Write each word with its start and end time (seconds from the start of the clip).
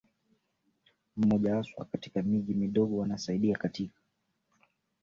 mmoja 1.17 1.55
haswa 1.55 1.85
katika 1.85 2.21
miji 2.21 2.53
midogo 2.53 2.97
Wanasaidia 2.97 3.57
katika 3.57 3.99